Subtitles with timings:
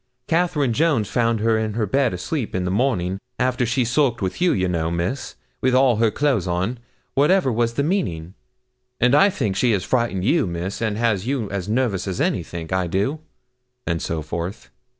[0.25, 4.41] Catherine Jones found her in her bed asleep in the morning after she sulked with
[4.41, 6.79] you, you know, Miss, with all her clothes on,
[7.13, 8.33] what ever was the meaning;
[8.99, 12.73] and I think she has frightened you, Miss and has you as nervous as anythink
[12.73, 13.19] I do,'
[13.85, 14.71] and so forth.